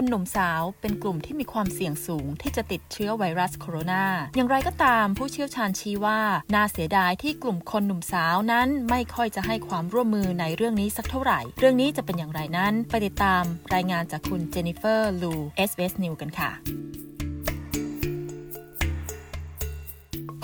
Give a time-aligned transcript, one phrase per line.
[0.00, 4.04] คนหนุ่มสาวเป็นกลุ่มที่มีความเสี่ยงสูงที่จะติดเชื้อไวรัสโคโรนา
[4.36, 6.20] อย่างไรก็ตามผู้เชี่ยวชาญชี้ว่า
[6.54, 13.42] น่าเสียดายที่กลุ่มคนหนุ่มสาวนั้นไม่ค่อยจะให้ความร่วมมือในเรื่องนี้สักเท่าไหร่ เรื่องนี้จะเป็นอย่างไรนั้น ไปติดตาม
[13.74, 16.50] รายงานจากคุณเจนนิเฟอร์ลู SBS News กันค่ะ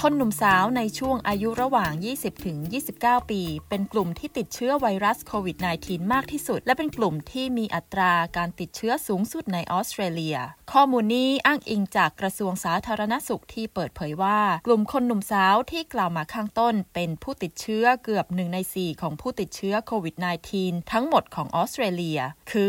[0.03, 2.59] คนหนุ่มสาวในช่วงอายุระหว่าง 20 ถึง
[2.95, 10.37] 29 ปี เป็นกลุ่มที่ติดเชื้อไวรัสโควิด -19 มากที่สุด และเป็นกลุ่มที่มีอัตราการติดเชื้อสูงสุดในออสเตรเลีย
[10.73, 20.15] ข้อมูลนี้อ้างอิงจากกระทรวงสาธารณสุขที่เปิดเผยว่า กลุ่มคนหนุ่มสาวที่กล่าวมาข้างต้น เป็นผู้ติดเชื้อเกือบ1ใน4 ของผู้ติดเชื้อโควิด
[20.55, 22.69] -19 ทั้งหมดของออสเตรเลีย คือ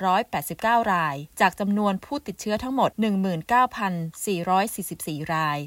[0.00, 2.90] 4,389 ราย จากจำนวนผู้ติดเชื้อทั้งหมด
[3.92, 5.60] 19,444 ราย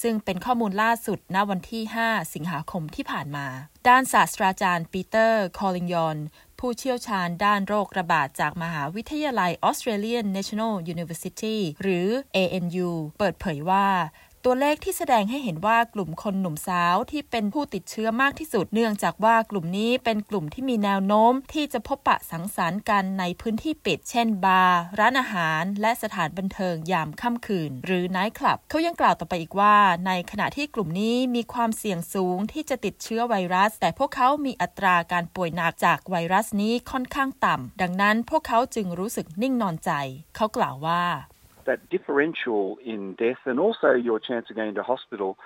[0.00, 3.46] ซึ่งเป็นข้อมูลล่าสุดณวันที่ 5 สิงหาคมที่ผ่านมา
[3.88, 6.16] ด้านศาสตราจารย์ปีเตอร์ คอลิงยอน
[6.58, 13.86] ผู้เชี่ยวชาญด้านโรคระบาดจากมหาวิทยาลัย Australian National University หรือ ANU เปิดเผยว่า
[14.46, 29.76] ตัวเลขที่แสดงให้เห็นว่ากลุ่มคนหนุ่มสาวที่เป็นผู้ติดเชื้อมากที่สุด เนื่องจากว่ากลุ่มนี้เป็นกลุ่มที่มีแนวโน้ม ที่จะพบปะสังสรรค์กันในพื้นที่ปิด เช่นบาร์ร้านอาหาร และสถานบันเทิงยามค่ำคืน หรือไนท์คลับเขายังกล่าวต่อไปอีกว่า
[30.06, 39.90] ในขณะที่กลุ่มนี้มีความเสี่ยงสูงที่จะติดเชื้อไวรัส แต่พวกเขามีอัตราการป่วยหนักจากไวรัสนี้ค่อนข้างต่ำดังนั้นพวกเขาจึงรู้สึกนิ่งนอนใจ
[40.36, 41.04] เขากล่าวว่า
[41.66, 45.38] that differential in death and also your chance of going to hospital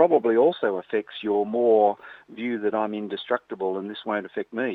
[0.00, 1.96] probably also affects your more
[2.38, 4.70] view that I'm indestructible and this won't affect me.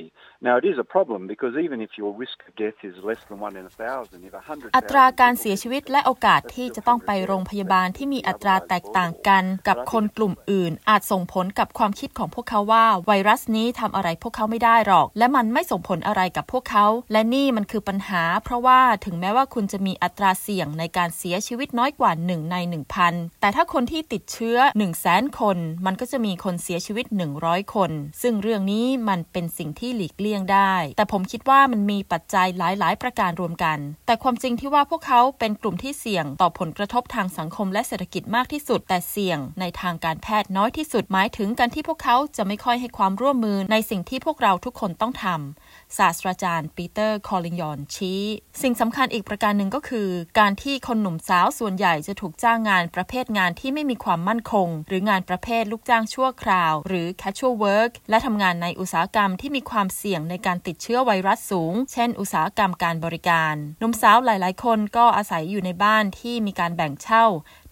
[0.48, 3.38] Now, it is a problem because even if your risk of death is less than
[3.48, 22.56] one in a thousand, if a hundred อัตราการเสียชีวิตและโอกาสที่จะต้องไปโรงพยาบาลที่มีอัตราแตกต่างกันกับคนกลุ่มอื่น อาจส่งผลกับความคิดของพวกเขาว่า ไวรัสนี้ทำอะไรพวกเขาไม่ได้หรอก และมันไม่ส่งผลอะไรกับพวกเขา และนี่มันคือปัญหา เพราะว่าถึงแม้ว่าคุณจะมีอัตราเสี่ยงในการเสียชีวิตน้อยกว่า1ใน
[22.98, 27.06] 1,000แต่ถ้าคนที่ติดเชื้อ1 0 0 0 0แสนคน มันก็จะมีคนเสียชีวิต
[27.40, 27.92] 100 คน
[28.22, 45.26] ซึ่งเรื่องนี้มันเป็นสิ่งที่หลีกเลี่ยงได้ แต่ผมคิดว่ามันมีปัจจัยหลาย ๆ ประการรวมกัน แต่ความจริงที่ว่าพวกเขาเป็นกลุ่มที่เสี่ยงต่อผลกระทบทางสังคมและเศรษฐกิจมากที่สุด แต่เสี่ยงในทางการแพทย์น้อยที่สุด หมายถึงการที่พวกเขาจะไม่ค่อยให้ความร่วมมือในสิ่งที่พวกเราทุกคนต้องท
[45.62, 48.22] ศาสตราจารย์ปีเตอร์ คอลิงยอน ชี้
[48.62, 50.10] สิ่งสำคัญอีกประการหนึ่งก็คือ
[50.40, 67.26] การที่คนหนุ่มสาวส่วนใหญ่จะถูกจ้างงานประเภทงานที่ไม่มีความมั่นคงหรืองานประเภทลูกจ้างชั่วคราว หรือ casual work และทำงานในอุตสาหกรรมที่มีความเสี่ยงในการติดเชื้อไวรัสสูง เช่น อุตสาหกรรมการบริการหนุ่มสาวหลาย ๆ คนก็อาศัยอยู่ในบ้านที่มีการแบ่งเช่า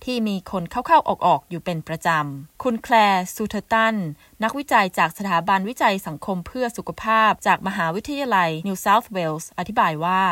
[0.04, 3.96] ที่มีคนเข้าๆ ออกๆ อยู่เป็นประจำ คุณแคลร์ซูเทอร์ตัน
[4.44, 10.24] นักวิจัยจากสถาบันวิจัยสังคมเพื่อสุขภาพจากมหาวิทยาลัยนิวเซาท์เวลส์อธิบายว่า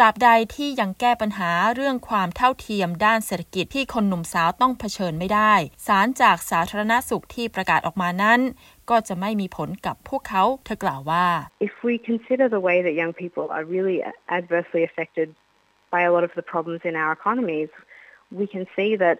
[0.00, 5.52] ตราบใดที่ยังแก้ปัญหาเรื่องความเท่าเทียมด้านเศรษฐกิจที่คนหนุ่มสาวต้องเผชิญไม่ได้
[5.86, 8.40] สารจากสาธารณสุขที่ประกาศออกมานั้น
[8.90, 11.26] ก็จะไม่มีผลกับพวกเขาเธอกล่าวว่า
[11.68, 13.98] If we consider the way that young people are really
[14.38, 15.28] adversely affected
[15.94, 17.70] by a lot of the problems in our economies,
[18.40, 19.16] we can see that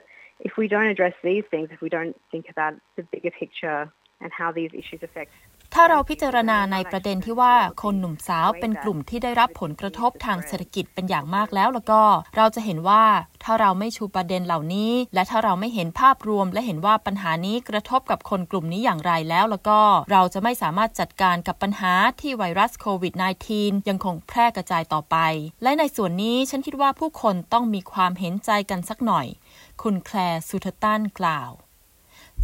[0.48, 3.80] if we don't address these things, if we don't think about the bigger picture
[4.22, 5.32] and how these issues affect
[5.74, 12.00] ถ้าเราพิจารณาในประเด็นที่ว่าคนหนุ่มสาวเป็นกลุ่มที่ได้รับผลกระทบทางเศรษฐกิจเป็นอย่างมากแล้วแล้วก็
[12.36, 13.04] เราจะเห็นว่า
[13.44, 19.80] ถ้าเราไม่ชูประเด็นเหล่านี้ และถ้าเราไม่เห็นภาพรวม และเห็นว่าปัญหานี้กระทบกับคนกลุ่มนี้อย่างไรแล้วแล้วก็
[20.12, 23.14] เราจะไม่สามารถจัดการกับปัญหาที่ไวรัสโควิด
[23.50, 25.16] -19 ยังคงแพร่กระจายต่อไป
[25.62, 29.26] และในส่วนนี้ฉันคิดว่าผู้คนต้องมีความเห็นใจกันสักหน่อย
[29.82, 31.50] คุณแคลร์สุทตันกล่าว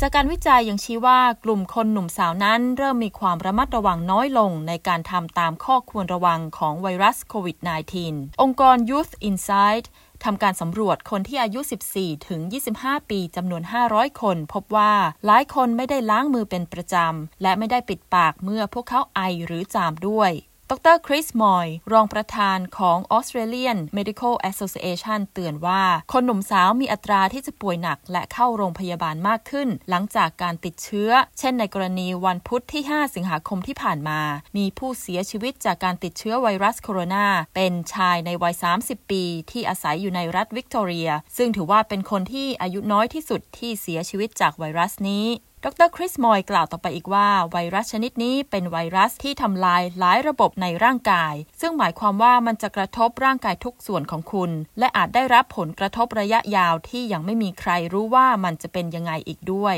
[0.01, 7.57] จากการวิจัยยังชี้ว่ากลุ่มคนหนุ่มสาวนั้น เริ่มมีความระมัดระวังน้อยลงในการทำตามข้อควรระวังของไวรัสโควิด
[8.01, 9.85] -19 องค์กร Youth Insight
[10.25, 11.61] ทำการสำรวจคนที่อายุ
[11.95, 12.41] 14 ถึง
[12.77, 13.63] 25 ปีจำนวน
[13.93, 14.93] 500 คน พบว่า
[15.27, 20.33] หลายคนไม่ได้ล้างมือเป็นประจำ และไม่ได้ปิดปากเมื่อพวกเขาไอหรือจามด้วย
[20.71, 25.83] ดรคริสมอย รองประธานของ Australian Medical Association เตือนว่า
[26.13, 34.21] คนหนุ่มสาวมีอัตราที่จะป่วยหนักและเข้าโรงพยาบาลมากขึ้น หลังจากการติดเชื้อ เช่นในกรณีวันพุธที่ 5 สิงหาคมที่ผ่านมา
[34.57, 45.27] มีผู้เสียชีวิตจากการติดเชื้อไวรัสโคโรนา เป็นชายในวัย 30 ปีที่อาศัยอยู่ในรัฐวิกตอเรีย ซึ่งถือว่าเป็นคนที่อายุน้อยที่สุดที่เสียชีวิตจากไวรัสนี้
[45.65, 59.77] ดรคริสมอยกล่าวต่อไปอีกว่า ไวรัสชนิดนี้เป็นไวรัสที่ทำลายหลายระบบในร่างกาย ซึ่งหมายความว่ามันจะกระทบร่างกายทุกส่วนของคุณ และอาจได้รับผลกระทบระยะยาวที่ยังไม่มีใครรู้ว่ามันจะเป็นยังไงอีกด้วย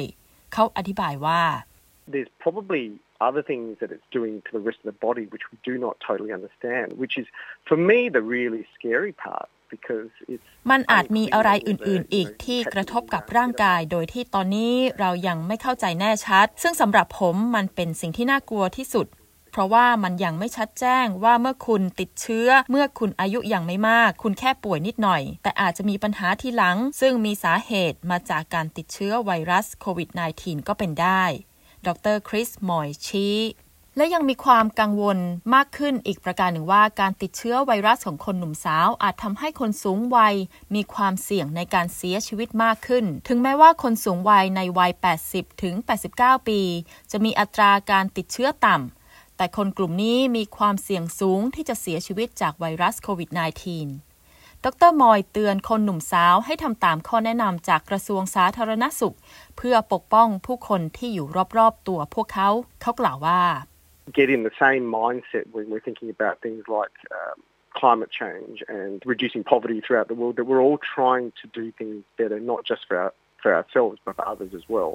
[0.53, 1.43] เขาอธิบายว่า
[2.13, 2.85] there's probably
[3.29, 5.95] other things that it's doing to the rest of the body which we do not
[6.09, 7.27] totally understand, which is,
[7.69, 9.49] for me, the really scary part.
[10.71, 19.07] มันอาจมีอะไรอื่นๆ อีกที่กระทบกับร่างกาย โดยที่ตอนนี้เรายังไม่เข้าใจแน่ชัด ซึ่งสำหรับผมมันเป็นสิ่งที่น่ากลัวที่สุด
[19.53, 30.09] เพราะว่ามันยังไม่ชัดแจ้งว่าเมื่อคุณติดเชื้อ เมื่อคุณอายุยังไม่มาก คุณแค่ป่วยนิดหน่อย แต่อาจจะมีปัญหาทีหลัง ซึ่งมีสาเหตุมาจากการติดเชื้อไวรัสโควิด
[30.39, 31.25] -19 ก็เป็นได้
[31.87, 33.37] ดรคริสมอยชี้
[33.97, 35.19] และยังมีความกังวล
[35.55, 40.35] มากขึ้นอีกประการหนึ่งว่า การติดเชื้อไวรัสของคนหนุ่มสาว อาจทำให้คนสูงวัย
[40.75, 44.93] มีความเสี่ยงในการเสียชีวิตมากขึ้น ถึงแม้ว่าคนสูงวัยในวัย
[45.27, 45.75] 80 ถึง
[46.13, 46.61] 89 ปี
[47.11, 53.31] จะมีอัตราการติดเชื้อต่ำแต่คนกลุ่มนี้มีความเสี่ยงสูงที่จะเสียชีวิตจากไวรัสโควิด
[53.99, 59.17] -19 ดรมอยเตือนคนหนุ่มสาวให้ทำตามข้อแนะนำจากกระทรวงสาธารณสุข
[59.57, 61.27] เพื่อปกป้องผู้คนที่อยู่
[61.59, 62.49] รอบๆตัวพวกเขา
[62.81, 63.43] เขากล่าวว่า
[64.13, 67.43] get in the same mindset when we're thinking about things like um,
[67.75, 72.05] climate change and reducing poverty throughout the world, that we're all trying to do things
[72.17, 73.13] better, not just for our
[73.43, 74.91] for ourselves but for others as well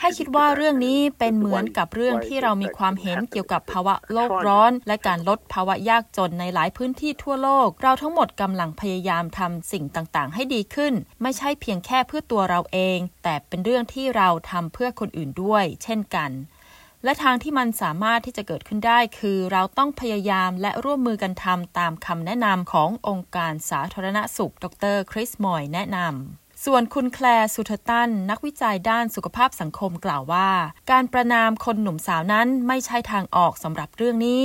[0.00, 16.30] ให้คิดว่าเรื่องนี้เป็นเหมือนกับเรื่องที่เรามีความเห็นเกี่ยวกับภาวะโลกร้อน และการลดภาวะยากจนในหลายพื้นที่ทั่วโลก เราทั้งหมดกำลังพยายามทำสิ่งต่างๆ ให้ดีขึ้น ไม่ใช่เพียงแค่เพื่อตัวเราเอง แต่เป็นเรื่องที่เราทำเพื่อคนอื่นด้วย เช่นกัน
[17.04, 30.50] และทางที่มันสามารถที่จะเกิดขึ้นได้คือเราต้องพยายามและร่วมมือกันทำตามคำแนะนำขององค์การสาธารณสุข ดรคริสมอยแนะนำส่วนคุณแคลร์สุทตัน นักวิจัยด้านสุขภาพสังคมกล่าวว่า
[30.90, 34.42] การประณามคนหนุ่มสาวนั้นไม่ใช่ทางออกสำหรับเรื่องนี้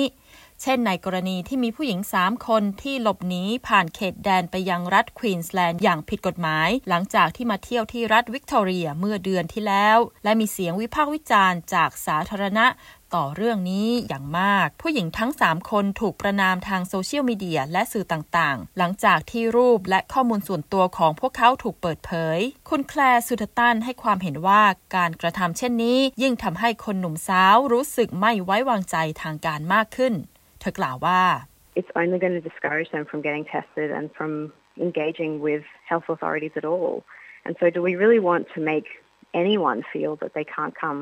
[0.62, 12.66] เช่นในกรณีที่มีผู้หญิง 3 คนที่หลบหนีผ่านเขตแดนไปยังรัฐควีนส์แลนด์อย่างผิดกฎหมาย หลังจากที่มาเที่ยวที่รัฐวิกตอเรียเมื่อเดือนที่แล้ว และมีเสียงวิพากษ์วิจารณ์จากสาธารณะ
[13.16, 24.64] ต่อเรื่องนี้อย่างมาก ผู้หญิงทั้ง 3 คนถูกประนามทางโซเชียลมีเดียและสื่อต่างๆ หลังจากที่รูปและข้อมูลส่วนตัวของพวกเขาถูกเปิดเผย คุณแคลร์สุทตันให้ความเห็นว่า
[24.96, 30.16] การกระทำเช่นนี้ ยิ่งทำให้คนหนุ่มสาวรู้สึกไม่ไว้วางใจทางการมากขึ้น
[30.61, 31.21] เธอกล่าวว่า
[31.79, 34.33] It's only going to discourage them from getting tested and from
[34.87, 36.95] engaging with health authorities at all.
[37.45, 38.87] And so do we really want to make
[39.35, 41.01] anyone feel that they can't come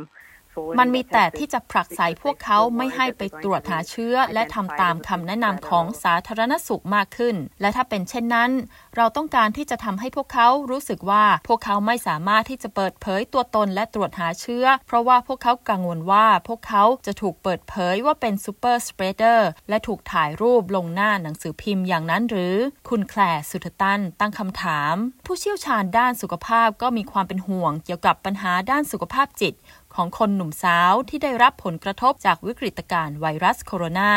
[0.80, 8.52] มันมีแต่ที่จะผลักไสพวกเขาไม่ให้ไปตรวจหาเชื้อ และทำตามคำแนะนำของสาธารณสุขมากขึ้น และถ้าเป็นเช่นนั้น
[8.96, 22.56] เราต้องการที่จะทำให้พวกเขารู้สึกว่าพวกเขาไม่สามารถที่จะเปิดเผยตัวตนและตรวจหาเชื้อ เพราะว่าพวกเขากังวลว่าพวกเขาจะถูกเปิดเผยว่าเป็นซูเปอร์สเปรเดอร์และถูกถ่ายรูปลงหน้าหนังสือพิมพ์อย่างนั้นหรือ
[22.90, 24.96] คุณแคลสุทตันตั้งคำถาม
[25.26, 29.56] ผู้เชี่ยวชาญด้านสุขภาพก็มีความเป็นห่วงเกี่ยวกับปัญหาด้านสุขภาพจิต
[30.00, 34.14] ของคนหนุ่มสาวที่ได้รับผลกระทบจากวิกฤตการณ์ไวรัสโคโรนา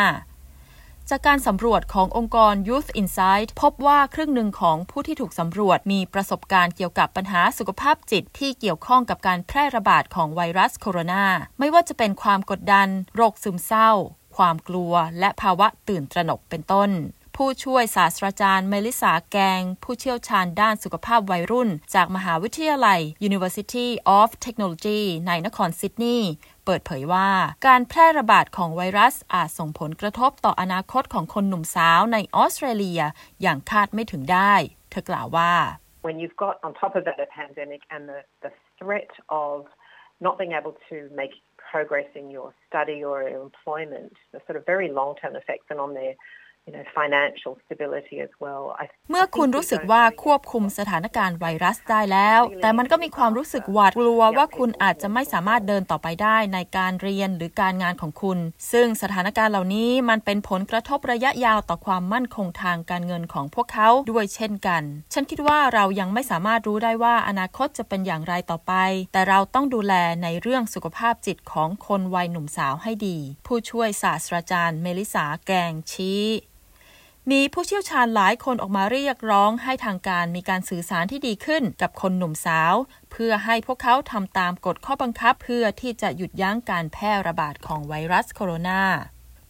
[1.09, 11.25] จากการสำรวจขององค์กร Youth Insight พบว่าครึ่งหนึ่งของผู้ที่ถูกสำรวจมีประสบการณ์เกี่ยวกับปัญหาสุขภาพจิตที่เกี่ยวข้องกับการแพร่ระบาดของไวรัสโคโรนา
[11.59, 13.91] ไม่ว่าจะเป็นความกดดัน โรคซึมเศร้า
[14.37, 16.91] ความกลัว และภาวะตื่นตระหนกเป็นต้น
[17.39, 23.87] ผู้ช่วยศาสตราจารย์เมลิสาแกง ผู้เชี่ยวชาญด้านสุขภาพวัยรุ่น จากมหาวิทยาลัย University
[24.19, 26.31] of Technology ในนครซิดนีย์
[26.65, 27.29] เปิดเผยว่า
[27.67, 33.01] การแพร่ระบาดของไวรัสอาจส่งผลกระทบต่ออนาคตของคนหนุ่มสาวในออสเตรเลีย
[33.41, 34.53] อย่างคาดไม่ถึงได้
[34.89, 35.53] เธอกล่าวว่า
[36.07, 39.11] When you've got on top of that a pandemic and the, the threat
[39.43, 39.55] of
[40.25, 41.33] not being able to make
[41.71, 46.13] progress in your study or employment, the sort of very long-term effects and on their
[49.09, 58.37] เมื่อคุณรู้สึกว่าควบคุมสถานการณ์ไวรัสได้แล้ว แต่มันก็มีความรู้สึกหวาดกลัวว่าคุณอาจจะไม่สามารถเดินต่อไปได้ในการเรียนหรือการงานของคุณ
[58.71, 68.73] ซึ่งสถานการณ์เหล่านี้มันเป็นผลกระทบระยะยาวต่อความมั่นคงทางการเงินของพวกเขาด้วยเช่นกัน ฉันคิดว่าเรายังไม่สามารถรู้ได้ว่าอนาคตจะเป็นอย่างไรต่อไป
[69.13, 69.93] แต่เราต้องดูแล
[70.23, 73.17] ในเรื่องสุขภาพจิตของคนวัยหนุ่มสาวให้ดี
[73.47, 76.23] ผู้ช่วยศาสตราจารย์เมลิสาแกงชี้
[77.31, 82.73] มีผู้เชี่ยวชาญหลายคนออกมาเรียกร้องให้ทางการมีการสื่อสารที่ดีขึ้นกับคนหนุ่มสาว
[83.11, 88.81] เพื่อให้พวกเขาทำตามกฎข้อบังคับ เพื่อที่จะหยุดยั้งการแพร่ระบาดของไวรัสโคโรนา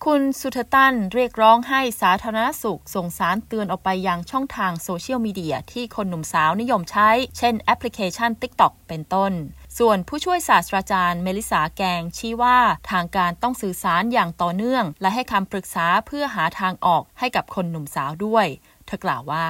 [0.05, 9.31] คุณสุทตันเรียกร้องให้สาธารณสุขส่งสารเตือนออกไปยังช่องทางโซเชียลมีเดียที่คนหนุ่มสาวนิยมใช้ เช่นแอปพลิเคชัน TikTok เป็นต้น
[9.79, 12.57] ส่วนผู้ช่วยศาสตราจารย์เมลิสาแกงชี้ว่า
[12.91, 18.47] ทางการต้องสื่อสารอย่างต่อเนื่อง และให้คำปรึกษาเพื่อหาทางออกให้กับคนหนุ่มสาวด้วย
[18.85, 19.47] เธอกล่าวว่า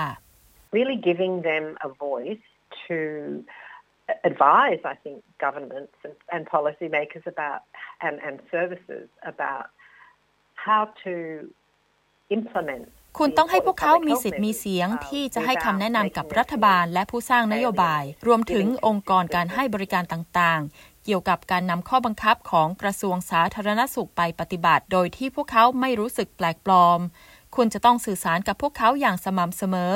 [0.78, 2.46] really giving them a voice
[2.86, 2.98] to
[4.30, 7.62] advise, I think, governments and, and policymakers about
[8.06, 9.68] and, and services about
[10.68, 11.14] how to
[12.38, 12.86] implement
[13.18, 27.00] คุณต้องให้พวกเขามีสิทธิ์มีเสียงที่จะให้คำแนะนำกับรัฐบาลและผู้สร้างนโยบาย รวมถึงองค์กรการให้บริการต่างๆ เกี่ยวกับการนำข้อบังคับของกระทรวงสาธารณสุขไปปฏิบัติ โดยที่พวกเขาไม่รู้สึกแปลกปลอม
[27.56, 29.96] คุณจะต้องสื่อสารกับพวกเขาอย่างสม่ำเสมอ